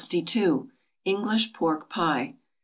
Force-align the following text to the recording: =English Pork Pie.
=English 1.05 1.53
Pork 1.53 1.87
Pie. 1.87 2.35